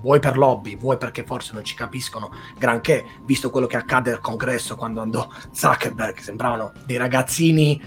[0.00, 4.20] vuoi per lobby, vuoi perché forse non ci capiscono granché, visto quello che accade al
[4.20, 7.80] congresso quando andò Zuckerberg, sembravano dei ragazzini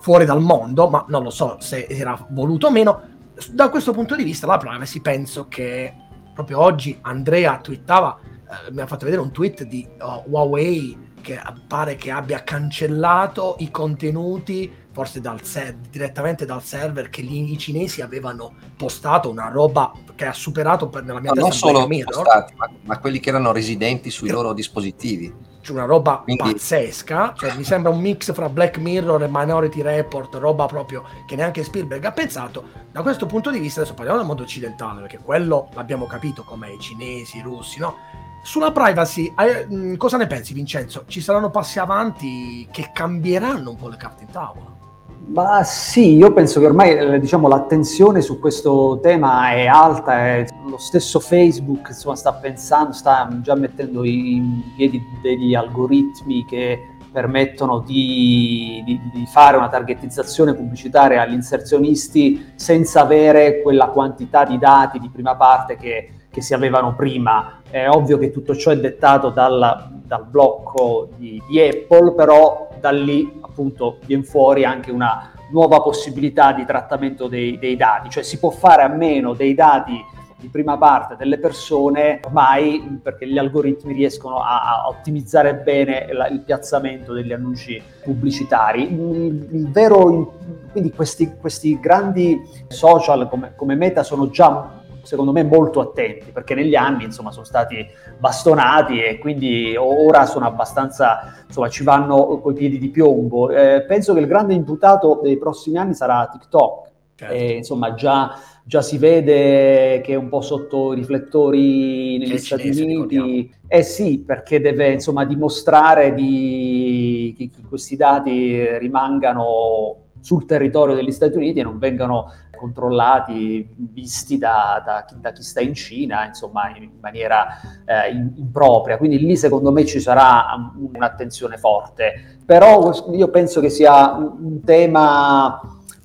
[0.00, 3.02] fuori dal mondo, ma non lo so se era voluto o meno.
[3.50, 5.94] Da questo punto di vista la privacy penso che
[6.34, 11.40] proprio oggi Andrea twittava, eh, mi ha fatto vedere un tweet di uh, Huawei che
[11.66, 17.58] pare che abbia cancellato i contenuti forse dal ser- direttamente dal server che gli, i
[17.58, 22.02] cinesi avevano postato una roba che ha superato per, nella mia no, testa non solo
[22.04, 26.52] postati, ma, ma, quelli che erano residenti sui loro dispositivi c'è una roba Quindi...
[26.52, 31.36] pazzesca cioè, mi sembra un mix fra Black Mirror e Minority Report roba proprio che
[31.36, 35.18] neanche Spielberg ha pensato da questo punto di vista adesso parliamo del mondo occidentale perché
[35.18, 37.96] quello l'abbiamo capito come i cinesi, i russi no?
[38.42, 41.04] Sulla privacy, eh, cosa ne pensi Vincenzo?
[41.06, 44.79] Ci saranno passi avanti che cambieranno un po' le carte in tavola?
[45.26, 50.44] Ma sì, io penso che ormai eh, diciamo, l'attenzione su questo tema è alta, è,
[50.66, 57.80] lo stesso Facebook insomma, sta pensando, sta già mettendo in piedi degli algoritmi che permettono
[57.80, 64.98] di, di, di, fare una targetizzazione pubblicitaria agli inserzionisti senza avere quella quantità di dati
[64.98, 67.59] di prima parte che che si avevano prima.
[67.70, 72.90] È ovvio che tutto ciò è dettato dal, dal blocco di, di, Apple, però da
[72.90, 78.38] lì appunto viene fuori anche una nuova possibilità di trattamento dei, dei dati, cioè si
[78.38, 80.04] può fare a meno dei dati
[80.40, 86.28] di prima parte delle persone ormai perché gli algoritmi riescono a, a ottimizzare bene la,
[86.28, 88.82] il piazzamento degli annunci pubblicitari.
[88.82, 90.38] Il vero,
[90.72, 96.54] quindi questi, questi grandi social come, come Meta sono già secondo me molto attenti perché
[96.54, 97.86] negli anni insomma sono stati
[98.18, 103.50] bastonati e quindi ora sono abbastanza insomma ci vanno coi piedi di piombo.
[103.50, 106.88] Eh, penso che il grande imputato dei prossimi anni sarà TikTok.
[107.20, 107.34] Certo.
[107.34, 108.34] e, insomma già,
[108.64, 113.54] già, si vede che è un po' sotto i riflettori negli Stati Uniti.
[113.68, 121.36] eh sì perché deve insomma dimostrare di, che questi dati rimangano sul territorio degli Stati
[121.36, 126.90] Uniti e non vengano controllati, visti da, da, da, chi sta in Cina, insomma, in
[127.00, 128.98] maniera eh, impropria.
[128.98, 130.44] Quindi lì secondo me ci sarà
[130.76, 132.38] un'attenzione forte.
[132.44, 135.58] Però io penso che sia un tema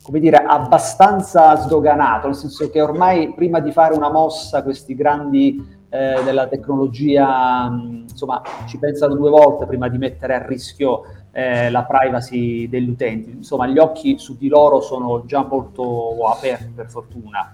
[0.05, 5.79] come dire, abbastanza sdoganato, nel senso che ormai prima di fare una mossa questi grandi
[5.89, 11.01] eh, della tecnologia, insomma, ci pensano due volte prima di mettere a rischio
[11.37, 13.29] eh, la privacy degli utenti.
[13.29, 17.53] Insomma, gli occhi su di loro sono già molto aperti, per fortuna.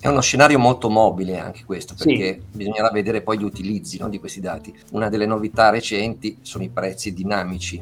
[0.00, 2.56] È uno scenario molto mobile anche questo, perché sì.
[2.56, 4.76] bisognerà vedere poi gli utilizzi no, di questi dati.
[4.92, 7.80] Una delle novità recenti sono i prezzi dinamici.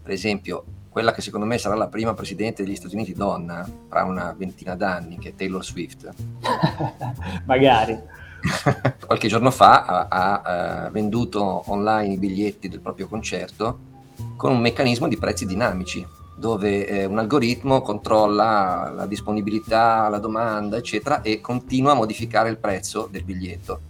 [0.00, 4.04] Per esempio, quella che secondo me sarà la prima presidente degli Stati Uniti donna, fra
[4.04, 6.08] una ventina d'anni, che è Taylor Swift.
[7.46, 8.00] Magari.
[9.04, 13.92] Qualche giorno fa ha, ha, eh, venduto online i biglietti del proprio concerto
[14.36, 16.06] con un meccanismo di prezzi dinamici,
[16.36, 22.58] dove eh, un algoritmo controlla la disponibilità, la domanda, eccetera, e continua a modificare il
[22.58, 23.80] prezzo del biglietto.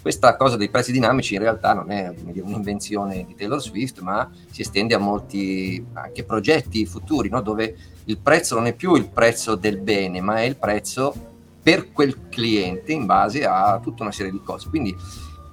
[0.00, 4.62] Questa cosa dei prezzi dinamici in realtà non è un'invenzione di Taylor Swift, ma si
[4.62, 7.40] estende a molti anche progetti futuri, no?
[7.40, 11.14] dove il prezzo non è più il prezzo del bene, ma è il prezzo
[11.62, 14.68] per quel cliente in base a tutta una serie di cose.
[14.68, 14.92] Quindi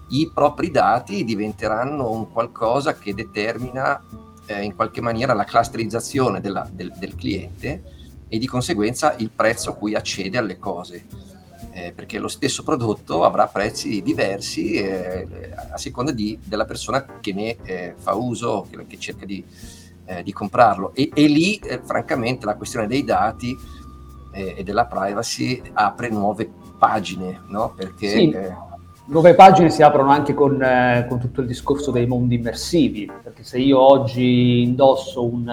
[0.09, 4.01] i propri dati diventeranno un qualcosa che determina
[4.45, 7.83] eh, in qualche maniera la clusterizzazione della, del, del, cliente
[8.27, 11.05] e di conseguenza il prezzo a cui accede alle cose.
[11.71, 17.31] Eh, perché lo stesso prodotto avrà prezzi diversi eh, a seconda di, della persona che
[17.31, 19.43] ne eh, fa uso, che, che cerca di,
[20.05, 20.93] eh, di comprarlo.
[20.95, 23.77] E, e lì, eh, francamente, la questione dei dati
[24.31, 26.47] e della privacy apre nuove
[26.77, 27.73] pagine, no?
[27.75, 28.31] Perché sì
[29.09, 33.43] nuove pagine si aprono anche con, eh, con, tutto il discorso dei mondi immersivi, perché
[33.43, 35.51] se io oggi indosso un,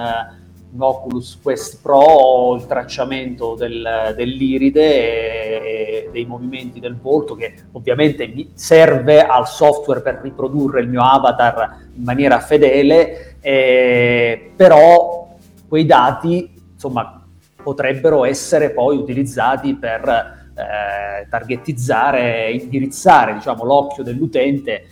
[0.72, 7.34] un Oculus Quest Pro ho il tracciamento del, dell'iride e, e, dei movimenti del volto
[7.34, 14.50] che ovviamente mi serve al software per riprodurre il mio avatar in maniera fedele, eh,
[14.54, 15.34] però
[15.66, 17.22] quei dati insomma
[17.62, 24.88] potrebbero essere poi utilizzati per eh, targetizzare, indirizzare diciamo, l'occhio dell'utente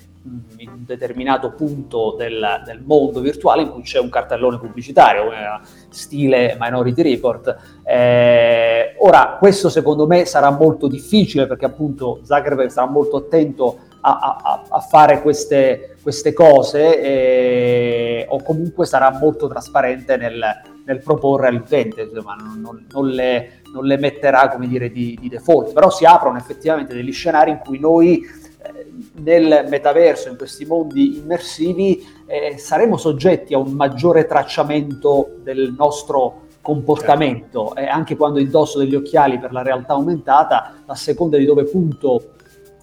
[0.58, 5.60] in un determinato punto del, del, mondo virtuale in cui c'è un cartellone pubblicitario, eh,
[5.90, 7.56] stile Minority Report.
[7.82, 14.38] Eh, ora, questo secondo me sarà molto difficile perché appunto Zuckerberg sarà molto attento a,
[14.42, 20.42] a, a fare queste, queste cose eh, o comunque sarà molto trasparente nel,
[20.84, 25.28] nel proporre all'utente, insomma, non, non, non, le, non, le, metterà come dire di, di,
[25.28, 28.86] default, però si aprono effettivamente degli scenari in cui noi eh,
[29.22, 36.42] nel metaverso, in questi mondi immersivi, eh, saremo soggetti a un maggiore tracciamento del nostro
[36.62, 37.80] comportamento certo.
[37.80, 42.30] e anche quando indosso degli occhiali per la realtà aumentata, a seconda di dove punto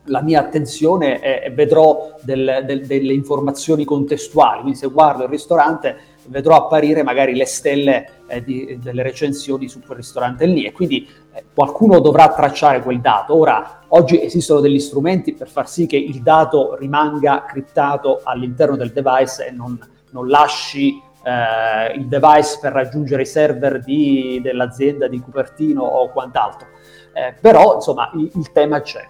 [0.06, 5.96] la mia attenzione eh, vedrò del, del, delle informazioni contestuali, quindi se guardo il ristorante
[6.32, 11.08] vedrò apparire magari le stelle eh, di, delle recensioni su quel ristorante lì e quindi
[11.34, 13.38] eh, qualcuno dovrà tracciare quel dato.
[13.38, 18.92] Ora, oggi esistono degli strumenti per far sì che il dato rimanga criptato all'interno del
[18.92, 19.78] device e non,
[20.12, 26.68] non lasci eh, il device per raggiungere i server di, dell'azienda di Cupertino o quant'altro.
[27.14, 29.08] Eh, però, insomma, il, il tema c'è.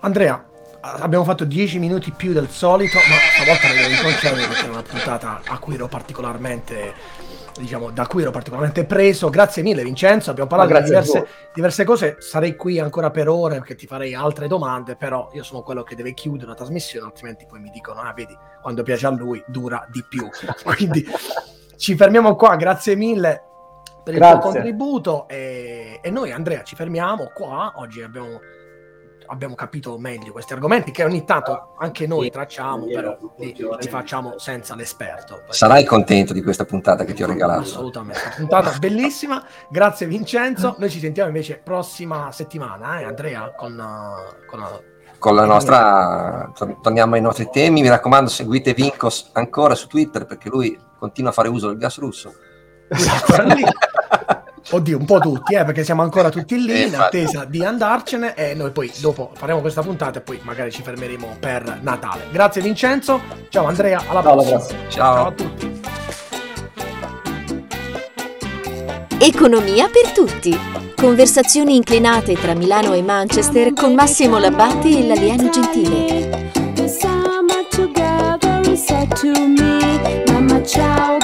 [0.00, 0.52] Andrea,
[0.84, 4.68] abbiamo fatto 10 minuti più del solito, ma stavolta me lo devi concedere perché è
[4.68, 6.94] una puntata a cui ero particolarmente
[7.56, 9.30] diciamo, da cui ero particolarmente preso.
[9.30, 13.76] Grazie mille Vincenzo, abbiamo parlato di diverse, diverse, cose, sarei qui ancora per ore perché
[13.76, 17.60] ti farei altre domande, però io sono quello che deve chiudere la trasmissione, altrimenti poi
[17.60, 20.28] mi dicono, ah vedi, quando piace a lui dura di più.
[20.64, 21.06] Quindi
[21.76, 23.42] ci fermiamo qua, grazie mille
[24.04, 24.34] per grazie.
[24.34, 28.38] il tuo contributo e, e noi Andrea ci fermiamo qua, oggi abbiamo
[29.26, 34.38] abbiamo capito meglio questi argomenti che ogni tanto anche noi tracciamo, però li, li facciamo
[34.38, 35.42] senza l'esperto.
[35.48, 37.60] Sarai contento di questa puntata che ti ho regalato.
[37.60, 39.44] Assolutamente, puntata bellissima.
[39.68, 40.76] Grazie Vincenzo.
[40.78, 46.52] Noi ci sentiamo invece prossima settimana, eh, Andrea, con, uh, con, uh, con la nostra
[46.82, 47.82] torniamo ai nostri temi.
[47.82, 51.98] Mi raccomando, seguite Vincos ancora su Twitter perché lui continua a fare uso del gas
[51.98, 52.32] russo.
[54.70, 58.54] Oddio, un po' tutti, eh, perché siamo ancora tutti lì in attesa di andarcene e
[58.54, 62.24] noi poi dopo faremo questa puntata e poi magari ci fermeremo per Natale.
[62.30, 64.78] Grazie Vincenzo, ciao Andrea, alla ciao, prossima.
[64.88, 65.14] Ciao.
[65.14, 65.80] ciao a tutti.
[69.18, 70.58] Economia per tutti.
[70.96, 76.52] Conversazioni inclinate tra Milano e Manchester con Massimo Labbatti e l'alieno gentile.
[80.66, 81.18] Ciao.